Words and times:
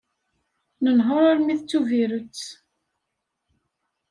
Nenheṛ 0.83 1.21
armi 1.31 1.55
d 1.59 1.61
Tubiret. 1.69 2.41